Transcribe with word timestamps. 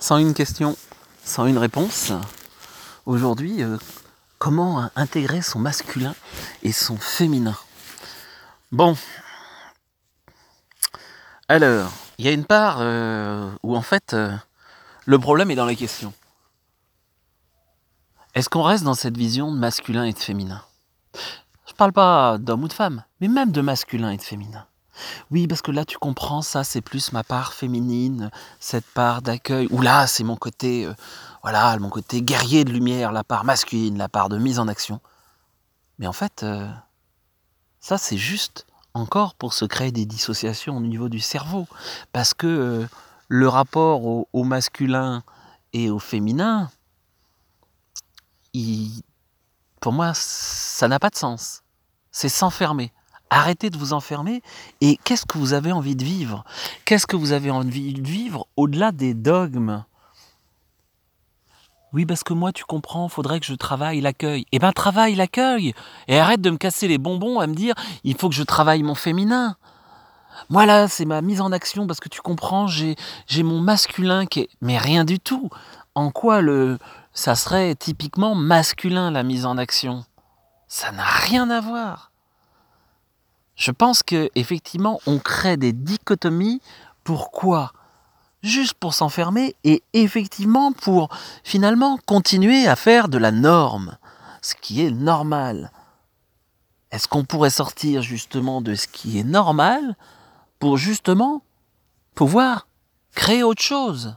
sans 0.00 0.16
une 0.16 0.34
question, 0.34 0.76
sans 1.24 1.46
une 1.46 1.58
réponse. 1.58 2.12
Aujourd'hui, 3.06 3.62
euh, 3.62 3.76
comment 4.38 4.90
intégrer 4.96 5.42
son 5.42 5.58
masculin 5.58 6.14
et 6.62 6.72
son 6.72 6.96
féminin? 6.96 7.56
Bon. 8.72 8.96
Alors, 11.48 11.92
il 12.18 12.24
y 12.24 12.28
a 12.28 12.32
une 12.32 12.46
part 12.46 12.78
euh, 12.80 13.50
où 13.62 13.76
en 13.76 13.82
fait, 13.82 14.14
euh, 14.14 14.34
le 15.04 15.18
problème 15.18 15.50
est 15.50 15.56
dans 15.56 15.66
les 15.66 15.76
questions. 15.76 16.14
Est-ce 18.34 18.48
qu'on 18.48 18.62
reste 18.62 18.84
dans 18.84 18.94
cette 18.94 19.16
vision 19.16 19.52
de 19.52 19.58
masculin 19.58 20.04
et 20.04 20.12
de 20.12 20.18
féminin? 20.18 20.62
Je 21.66 21.74
parle 21.74 21.92
pas 21.92 22.38
d'homme 22.38 22.64
ou 22.64 22.68
de 22.68 22.72
femme, 22.72 23.04
mais 23.20 23.28
même 23.28 23.52
de 23.52 23.60
masculin 23.60 24.10
et 24.10 24.16
de 24.16 24.22
féminin. 24.22 24.66
Oui, 25.30 25.46
parce 25.46 25.62
que 25.62 25.70
là, 25.70 25.84
tu 25.84 25.98
comprends, 25.98 26.42
ça, 26.42 26.64
c'est 26.64 26.80
plus 26.80 27.12
ma 27.12 27.22
part 27.22 27.52
féminine, 27.52 28.30
cette 28.58 28.86
part 28.86 29.22
d'accueil. 29.22 29.68
Ou 29.70 29.82
là, 29.82 30.06
c'est 30.06 30.24
mon 30.24 30.36
côté, 30.36 30.86
euh, 30.86 30.94
voilà, 31.42 31.78
mon 31.78 31.90
côté 31.90 32.22
guerrier 32.22 32.64
de 32.64 32.72
lumière, 32.72 33.12
la 33.12 33.24
part 33.24 33.44
masculine, 33.44 33.98
la 33.98 34.08
part 34.08 34.28
de 34.28 34.38
mise 34.38 34.58
en 34.58 34.68
action. 34.68 35.00
Mais 35.98 36.06
en 36.06 36.12
fait, 36.12 36.42
euh, 36.42 36.68
ça, 37.80 37.98
c'est 37.98 38.18
juste 38.18 38.66
encore 38.94 39.34
pour 39.34 39.54
se 39.54 39.64
créer 39.64 39.92
des 39.92 40.06
dissociations 40.06 40.76
au 40.76 40.80
niveau 40.80 41.08
du 41.08 41.20
cerveau. 41.20 41.66
Parce 42.12 42.34
que 42.34 42.46
euh, 42.46 42.86
le 43.28 43.48
rapport 43.48 44.04
au, 44.04 44.44
masculin 44.44 45.22
et 45.72 45.90
au 45.90 45.98
féminin, 45.98 46.70
pour 49.80 49.92
moi, 49.92 50.12
ça 50.14 50.88
n'a 50.88 50.98
pas 50.98 51.10
de 51.10 51.16
sens. 51.16 51.62
C'est 52.10 52.28
s'enfermer. 52.28 52.92
Arrêtez 53.30 53.70
de 53.70 53.78
vous 53.78 53.92
enfermer 53.92 54.42
et 54.80 54.98
qu'est-ce 55.04 55.24
que 55.24 55.38
vous 55.38 55.52
avez 55.52 55.70
envie 55.72 55.96
de 55.96 56.04
vivre? 56.04 56.44
Qu'est-ce 56.84 57.06
que 57.06 57.16
vous 57.16 57.32
avez 57.32 57.50
envie 57.50 57.94
de 57.94 58.06
vivre 58.06 58.46
au-delà 58.56 58.90
des 58.90 59.14
dogmes? 59.14 59.84
Oui, 61.92 62.06
parce 62.06 62.22
que 62.22 62.32
moi, 62.32 62.52
tu 62.52 62.64
comprends, 62.64 63.08
faudrait 63.08 63.40
que 63.40 63.46
je 63.46 63.54
travaille 63.54 64.00
l'accueil. 64.00 64.46
Eh 64.52 64.58
ben, 64.58 64.72
travaille 64.72 65.14
l'accueil 65.16 65.74
et 66.06 66.18
arrête 66.18 66.40
de 66.40 66.50
me 66.50 66.56
casser 66.56 66.86
les 66.86 66.98
bonbons 66.98 67.40
à 67.40 67.46
me 67.46 67.54
dire 67.54 67.74
il 68.04 68.16
faut 68.16 68.28
que 68.28 68.34
je 68.34 68.42
travaille 68.42 68.82
mon 68.82 68.94
féminin. 68.94 69.56
Moi 70.48 70.66
là, 70.66 70.88
c'est 70.88 71.04
ma 71.04 71.20
mise 71.20 71.40
en 71.40 71.52
action 71.52 71.86
parce 71.86 72.00
que 72.00 72.08
tu 72.08 72.20
comprends, 72.20 72.66
j'ai 72.66 72.96
mon 73.42 73.60
masculin 73.60 74.26
qui 74.26 74.40
est 74.40 74.48
mais 74.60 74.78
rien 74.78 75.04
du 75.04 75.18
tout. 75.18 75.50
En 75.94 76.10
quoi 76.10 76.40
le 76.40 76.78
ça 77.12 77.34
serait 77.34 77.74
typiquement 77.74 78.34
masculin 78.34 79.10
la 79.10 79.24
mise 79.24 79.44
en 79.44 79.58
action? 79.58 80.04
Ça 80.68 80.92
n'a 80.92 81.04
rien 81.04 81.50
à 81.50 81.60
voir. 81.60 82.09
Je 83.60 83.72
pense 83.72 84.02
que 84.02 84.30
effectivement, 84.36 85.00
on 85.06 85.18
crée 85.18 85.58
des 85.58 85.74
dichotomies. 85.74 86.62
Pourquoi? 87.04 87.72
Juste 88.42 88.72
pour 88.72 88.94
s'enfermer 88.94 89.54
et 89.64 89.82
effectivement 89.92 90.72
pour 90.72 91.10
finalement 91.44 91.98
continuer 92.06 92.66
à 92.66 92.74
faire 92.74 93.08
de 93.08 93.18
la 93.18 93.30
norme, 93.30 93.98
ce 94.40 94.54
qui 94.54 94.80
est 94.80 94.90
normal. 94.90 95.70
Est-ce 96.90 97.06
qu'on 97.06 97.26
pourrait 97.26 97.50
sortir 97.50 98.00
justement 98.00 98.62
de 98.62 98.74
ce 98.74 98.88
qui 98.88 99.18
est 99.18 99.24
normal 99.24 99.94
pour 100.58 100.78
justement 100.78 101.42
pouvoir 102.14 102.66
créer 103.14 103.42
autre 103.42 103.62
chose? 103.62 104.16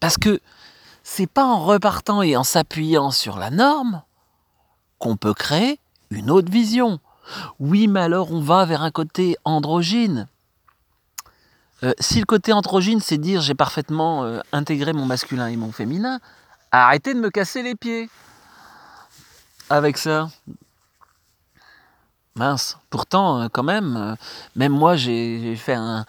Parce 0.00 0.16
que 0.16 0.40
c'est 1.02 1.30
pas 1.30 1.44
en 1.44 1.62
repartant 1.62 2.22
et 2.22 2.34
en 2.34 2.44
s'appuyant 2.44 3.10
sur 3.10 3.36
la 3.36 3.50
norme 3.50 4.02
qu'on 4.98 5.18
peut 5.18 5.34
créer 5.34 5.78
une 6.14 6.30
autre 6.30 6.50
vision. 6.50 7.00
Oui, 7.58 7.88
mais 7.88 8.00
alors 8.00 8.32
on 8.32 8.40
va 8.40 8.64
vers 8.64 8.82
un 8.82 8.90
côté 8.90 9.36
androgyne. 9.44 10.28
Euh, 11.82 11.92
si 11.98 12.20
le 12.20 12.24
côté 12.24 12.52
androgyne, 12.52 13.00
c'est 13.00 13.18
dire 13.18 13.40
j'ai 13.40 13.54
parfaitement 13.54 14.24
euh, 14.24 14.40
intégré 14.52 14.92
mon 14.92 15.06
masculin 15.06 15.48
et 15.48 15.56
mon 15.56 15.72
féminin, 15.72 16.20
arrêtez 16.70 17.14
de 17.14 17.20
me 17.20 17.30
casser 17.30 17.62
les 17.62 17.74
pieds 17.74 18.08
avec 19.70 19.98
ça. 19.98 20.28
Mince, 22.36 22.78
pourtant, 22.90 23.42
euh, 23.42 23.48
quand 23.52 23.62
même, 23.62 24.16
même 24.56 24.72
moi, 24.72 24.96
j'ai 24.96 25.54
fait 25.56 25.74
un, 25.74 26.04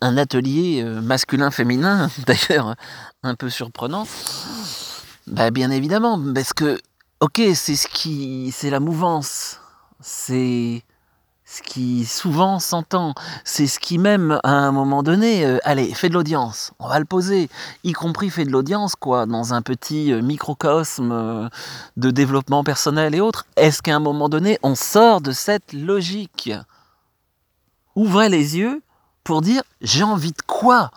atelier 0.00 0.84
masculin-féminin, 0.84 2.10
d'ailleurs 2.26 2.74
un 3.22 3.34
peu 3.34 3.48
surprenant. 3.48 4.06
Bah, 5.26 5.50
bien 5.50 5.70
évidemment, 5.70 6.20
parce 6.34 6.52
que 6.52 6.78
Ok, 7.24 7.40
c'est 7.54 7.74
ce 7.74 7.88
qui, 7.88 8.52
c'est 8.52 8.68
la 8.68 8.80
mouvance, 8.80 9.58
c'est 9.98 10.82
ce 11.46 11.62
qui 11.62 12.04
souvent 12.04 12.58
s'entend, 12.58 13.14
c'est 13.44 13.66
ce 13.66 13.80
qui 13.80 13.96
même 13.96 14.38
à 14.44 14.50
un 14.50 14.72
moment 14.72 15.02
donné, 15.02 15.46
euh, 15.46 15.56
allez, 15.64 15.94
fait 15.94 16.10
de 16.10 16.12
l'audience, 16.12 16.72
on 16.78 16.86
va 16.86 16.98
le 16.98 17.06
poser, 17.06 17.48
y 17.82 17.94
compris 17.94 18.28
fait 18.28 18.44
de 18.44 18.50
l'audience 18.50 18.94
quoi, 18.94 19.24
dans 19.24 19.54
un 19.54 19.62
petit 19.62 20.12
euh, 20.12 20.20
microcosme 20.20 21.12
euh, 21.12 21.48
de 21.96 22.10
développement 22.10 22.62
personnel 22.62 23.14
et 23.14 23.22
autres. 23.22 23.46
Est-ce 23.56 23.80
qu'à 23.80 23.96
un 23.96 24.00
moment 24.00 24.28
donné, 24.28 24.58
on 24.62 24.74
sort 24.74 25.22
de 25.22 25.32
cette 25.32 25.72
logique? 25.72 26.52
Ouvrez 27.96 28.28
les 28.28 28.58
yeux 28.58 28.82
pour 29.22 29.40
dire 29.40 29.62
j'ai 29.80 30.02
envie 30.02 30.32
de 30.32 30.42
quoi? 30.46 30.90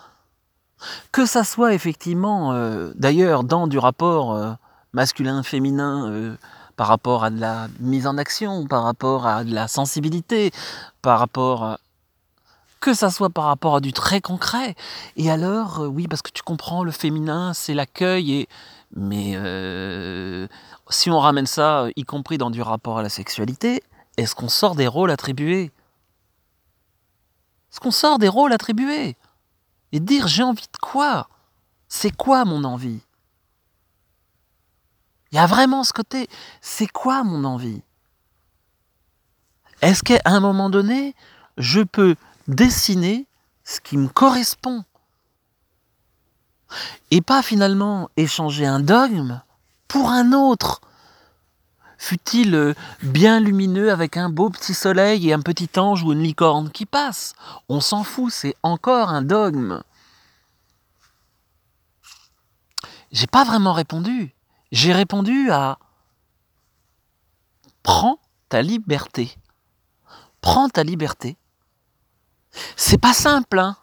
Que 1.13 1.25
ça 1.25 1.45
soit 1.45 1.73
effectivement, 1.73 2.53
d'ailleurs, 2.95 3.45
dans 3.45 3.65
du 3.67 3.79
rapport 3.79 4.57
masculin, 4.93 5.43
féminin, 5.43 6.09
euh, 6.09 6.35
par 6.75 6.87
rapport 6.87 7.23
à 7.23 7.29
de 7.29 7.39
la 7.39 7.67
mise 7.79 8.07
en 8.07 8.17
action, 8.17 8.67
par 8.67 8.83
rapport 8.83 9.25
à 9.25 9.43
de 9.43 9.53
la 9.53 9.67
sensibilité, 9.67 10.51
par 11.01 11.19
rapport 11.19 11.63
à... 11.63 11.79
Que 12.79 12.93
ça 12.93 13.09
soit 13.09 13.31
par 13.31 13.45
rapport 13.45 13.75
à 13.75 13.79
du 13.79 13.91
très 13.91 14.21
concret. 14.21 14.75
Et 15.15 15.31
alors, 15.31 15.81
euh, 15.81 15.87
oui, 15.87 16.07
parce 16.07 16.21
que 16.21 16.31
tu 16.31 16.43
comprends, 16.43 16.83
le 16.83 16.91
féminin, 16.91 17.53
c'est 17.53 17.73
l'accueil. 17.73 18.33
Et... 18.33 18.49
Mais 18.95 19.33
euh, 19.35 20.47
si 20.89 21.09
on 21.09 21.19
ramène 21.19 21.47
ça, 21.47 21.87
y 21.95 22.03
compris 22.03 22.37
dans 22.37 22.51
du 22.51 22.61
rapport 22.61 22.99
à 22.99 23.03
la 23.03 23.09
sexualité, 23.09 23.83
est-ce 24.15 24.35
qu'on 24.35 24.49
sort 24.49 24.75
des 24.75 24.87
rôles 24.87 25.11
attribués? 25.11 25.71
Est-ce 27.71 27.79
qu'on 27.79 27.91
sort 27.91 28.17
des 28.19 28.29
rôles 28.29 28.53
attribués? 28.53 29.17
Et 29.91 29.99
dire 29.99 30.27
j'ai 30.27 30.43
envie 30.43 30.67
de 30.71 30.77
quoi? 30.81 31.27
C'est 31.89 32.15
quoi 32.15 32.45
mon 32.45 32.63
envie? 32.63 33.01
Il 35.31 35.35
y 35.35 35.39
a 35.39 35.45
vraiment 35.45 35.83
ce 35.83 35.93
côté, 35.93 36.27
c'est 36.61 36.87
quoi 36.87 37.23
mon 37.23 37.43
envie? 37.43 37.81
Est-ce 39.81 40.03
qu'à 40.03 40.19
un 40.25 40.39
moment 40.39 40.69
donné, 40.69 41.15
je 41.57 41.81
peux 41.81 42.15
dessiner 42.47 43.27
ce 43.63 43.79
qui 43.79 43.97
me 43.97 44.07
correspond? 44.07 44.83
Et 47.11 47.21
pas 47.21 47.41
finalement 47.41 48.09
échanger 48.17 48.65
un 48.65 48.79
dogme 48.79 49.41
pour 49.87 50.09
un 50.09 50.33
autre 50.33 50.81
fut-il 51.97 52.55
euh, 52.55 52.73
bien 53.01 53.39
lumineux 53.39 53.91
avec 53.91 54.17
un 54.17 54.29
beau 54.29 54.49
petit 54.49 54.73
soleil 54.73 55.29
et 55.29 55.33
un 55.33 55.41
petit 55.41 55.69
ange 55.77 56.03
ou 56.03 56.13
une 56.13 56.23
licorne 56.23 56.69
qui 56.69 56.85
passe? 56.85 57.33
On 57.69 57.81
s'en 57.81 58.03
fout, 58.03 58.31
c'est 58.31 58.55
encore 58.63 59.09
un 59.09 59.21
dogme. 59.21 59.81
J'ai 63.11 63.27
pas 63.27 63.43
vraiment 63.43 63.73
répondu. 63.73 64.33
J'ai 64.71 64.93
répondu 64.93 65.49
à 65.51 65.79
Prends 67.83 68.19
ta 68.49 68.61
liberté. 68.61 69.37
Prends 70.41 70.67
ta 70.67 70.83
liberté. 70.83 71.37
C'est 72.75 72.97
pas 72.97 73.13
simple, 73.13 73.59
hein 73.59 73.77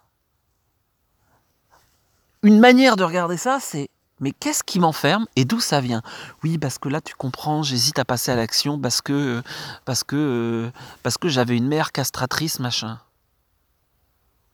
Une 2.42 2.60
manière 2.60 2.96
de 2.96 3.04
regarder 3.04 3.38
ça, 3.38 3.60
c'est 3.60 3.88
mais 4.20 4.32
qu'est-ce 4.32 4.62
qui 4.62 4.78
m'enferme 4.78 5.26
et 5.36 5.44
d'où 5.44 5.58
ça 5.58 5.80
vient? 5.80 6.02
Oui, 6.42 6.56
parce 6.58 6.78
que 6.78 6.88
là, 6.88 7.00
tu 7.00 7.14
comprends, 7.14 7.62
j'hésite 7.62 7.98
à 7.98 8.04
passer 8.04 8.30
à 8.30 8.36
l'action 8.36 8.78
parce 8.78 9.00
que 9.00 9.42
parce 9.84 10.04
que 10.04 10.70
parce 11.02 11.18
que 11.18 11.28
j'avais 11.28 11.56
une 11.56 11.66
mère 11.66 11.90
castratrice, 11.90 12.60
machin. 12.60 13.00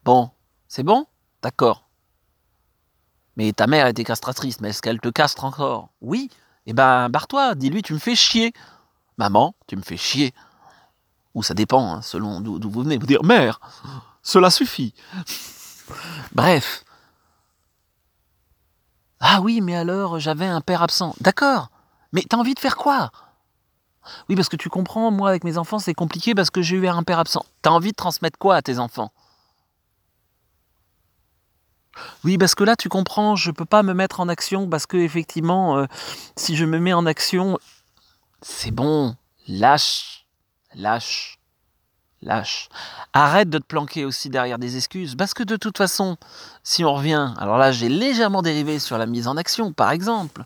Bon, 0.04 0.30
c'est 0.68 0.82
bon? 0.82 1.06
D'accord. 1.42 1.89
Mais 3.40 3.54
ta 3.54 3.66
mère 3.66 3.86
était 3.86 4.04
castratrice, 4.04 4.60
mais 4.60 4.68
est-ce 4.68 4.82
qu'elle 4.82 5.00
te 5.00 5.08
castre 5.08 5.46
encore? 5.46 5.88
Oui. 6.02 6.28
Eh 6.66 6.74
ben, 6.74 7.08
barre-toi, 7.08 7.54
dis-lui, 7.54 7.80
tu 7.80 7.94
me 7.94 7.98
fais 7.98 8.14
chier. 8.14 8.52
Maman, 9.16 9.54
tu 9.66 9.76
me 9.76 9.80
fais 9.80 9.96
chier. 9.96 10.34
Ou 11.32 11.42
ça 11.42 11.54
dépend, 11.54 11.90
hein, 11.90 12.02
selon 12.02 12.42
d'où 12.42 12.68
vous 12.68 12.82
venez. 12.82 12.98
Vous 12.98 13.06
dire, 13.06 13.24
mère, 13.24 13.58
cela 14.22 14.50
suffit. 14.50 14.92
Bref. 16.32 16.84
Ah 19.20 19.40
oui, 19.40 19.62
mais 19.62 19.74
alors, 19.74 20.18
j'avais 20.18 20.44
un 20.44 20.60
père 20.60 20.82
absent. 20.82 21.14
D'accord. 21.22 21.70
Mais 22.12 22.20
t'as 22.28 22.36
envie 22.36 22.52
de 22.52 22.60
faire 22.60 22.76
quoi? 22.76 23.10
Oui, 24.28 24.36
parce 24.36 24.50
que 24.50 24.56
tu 24.56 24.68
comprends, 24.68 25.10
moi, 25.10 25.30
avec 25.30 25.44
mes 25.44 25.56
enfants, 25.56 25.78
c'est 25.78 25.94
compliqué 25.94 26.34
parce 26.34 26.50
que 26.50 26.60
j'ai 26.60 26.76
eu 26.76 26.86
un 26.86 27.02
père 27.04 27.18
absent. 27.18 27.46
T'as 27.62 27.70
envie 27.70 27.92
de 27.92 27.96
transmettre 27.96 28.38
quoi 28.38 28.56
à 28.56 28.60
tes 28.60 28.78
enfants? 28.78 29.12
Oui, 32.24 32.38
parce 32.38 32.54
que 32.54 32.64
là, 32.64 32.76
tu 32.76 32.88
comprends, 32.88 33.36
je 33.36 33.50
ne 33.50 33.54
peux 33.54 33.64
pas 33.64 33.82
me 33.82 33.94
mettre 33.94 34.20
en 34.20 34.28
action 34.28 34.68
parce 34.68 34.86
que 34.86 34.96
effectivement, 34.96 35.78
euh, 35.78 35.86
si 36.36 36.56
je 36.56 36.64
me 36.64 36.78
mets 36.78 36.92
en 36.92 37.06
action, 37.06 37.58
c'est 38.42 38.70
bon, 38.70 39.16
lâche, 39.48 40.26
lâche, 40.74 41.38
lâche. 42.22 42.68
Arrête 43.12 43.50
de 43.50 43.58
te 43.58 43.64
planquer 43.64 44.04
aussi 44.04 44.28
derrière 44.30 44.58
des 44.58 44.76
excuses, 44.76 45.14
parce 45.14 45.34
que 45.34 45.42
de 45.42 45.56
toute 45.56 45.78
façon, 45.78 46.16
si 46.62 46.84
on 46.84 46.94
revient, 46.94 47.32
alors 47.38 47.58
là 47.58 47.72
j'ai 47.72 47.88
légèrement 47.88 48.42
dérivé 48.42 48.78
sur 48.78 48.98
la 48.98 49.06
mise 49.06 49.26
en 49.26 49.36
action, 49.36 49.72
par 49.72 49.90
exemple, 49.90 50.44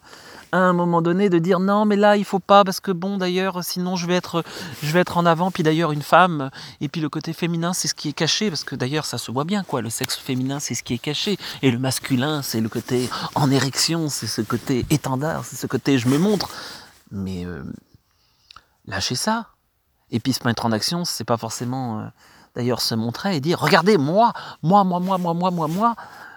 à 0.55 0.59
un 0.59 0.73
moment 0.73 1.03
donné 1.03 1.31
de 1.31 1.41
dire 1.41 1.59
non 1.59 1.85
mais 1.85 1.97
là 1.97 2.17
il 2.17 2.25
faut 2.25 2.39
pas 2.39 2.63
parce 2.63 2.79
que 2.79 2.93
bon 2.93 3.19
d'ailleurs 3.19 3.65
sinon 3.65 3.97
je 3.97 4.07
vais 4.07 4.15
être 4.15 4.45
je 4.85 4.93
vais 4.93 5.01
être 5.01 5.19
en 5.19 5.27
avant. 5.27 5.51
Puis 5.51 5.65
d'ailleurs 5.65 5.91
une 5.91 6.03
femme 6.03 6.51
et 6.81 6.89
puis 6.89 7.01
le 7.01 7.09
côté 7.09 7.33
féminin 7.33 7.73
c'est 7.73 7.89
ce 7.89 7.95
qui 7.95 8.09
est 8.11 8.13
caché 8.13 8.51
parce 8.51 8.63
que 8.63 8.77
d'ailleurs 8.77 9.05
ça 9.05 9.19
se 9.19 9.33
voit 9.33 9.43
bien 9.43 9.65
quoi. 9.65 9.83
Le 9.83 9.91
sexe 9.91 10.17
féminin 10.17 10.61
c'est 10.61 10.77
ce 10.77 10.85
qui 10.85 10.95
est 10.95 10.99
caché. 10.99 11.39
Et 11.63 11.73
le 11.73 11.79
masculin 11.79 12.41
c'est 12.41 12.61
le 12.61 12.69
côté 12.69 13.11
en 13.35 13.51
érection 13.51 14.09
c'est 14.09 14.29
ce 14.29 14.43
côté 14.43 14.87
étendard 14.91 15.45
c'est 15.45 15.57
ce 15.57 15.67
côté 15.67 15.99
je 15.99 16.07
me 16.07 16.19
montre. 16.19 16.49
Mais 17.11 17.45
euh, 17.45 17.65
lâchez 18.87 19.17
ça. 19.17 19.49
Et 20.13 20.21
puis 20.21 20.33
se 20.33 20.47
mettre 20.47 20.67
en 20.67 20.71
action, 20.71 21.05
c'est 21.05 21.25
pas 21.25 21.37
forcément 21.37 21.99
euh, 21.99 22.05
d'ailleurs 22.55 22.81
se 22.81 22.95
montrer 22.95 23.35
et 23.35 23.41
dire 23.41 23.59
regardez 23.59 23.99
moi, 23.99 24.33
moi, 24.63 24.85
moi, 24.85 25.01
moi, 25.01 25.19
moi, 25.19 25.35
moi, 25.35 25.51
moi, 25.51 25.67
moi, 25.67 25.97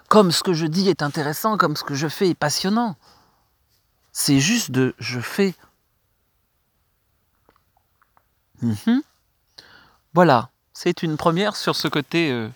comme 0.09 0.31
ce 0.31 0.41
que 0.41 0.53
je 0.53 0.65
dis 0.65 0.89
est 0.89 1.03
intéressant, 1.03 1.55
comme 1.57 1.75
ce 1.75 1.83
que 1.83 1.93
je 1.93 2.07
fais 2.07 2.29
est 2.29 2.33
passionnant. 2.33 2.95
C'est 4.19 4.39
juste 4.39 4.71
de 4.71 4.95
je 4.97 5.19
fais. 5.19 5.53
Mhm. 8.63 9.03
Voilà, 10.15 10.49
c'est 10.73 11.03
une 11.03 11.17
première 11.17 11.55
sur 11.55 11.75
ce 11.75 11.87
côté 11.87 12.31
euh, 12.31 12.49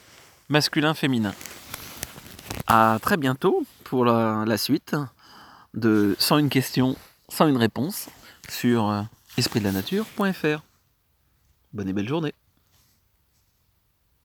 masculin-féminin. 0.50 1.36
À 2.66 2.98
très 3.00 3.16
bientôt 3.16 3.64
pour 3.84 4.06
la, 4.06 4.58
suite 4.58 4.96
de 5.76 6.16
Sans 6.18 6.40
une 6.40 6.50
question, 6.50 6.98
sans 7.30 7.48
une 7.48 7.58
réponse 7.58 8.10
sur 8.50 8.90
euh, 8.90 9.04
espritdelanature.fr. 9.38 10.64
Bonne 11.74 11.90
et 11.90 11.94
belle 11.94 12.10
journée. 12.10 12.34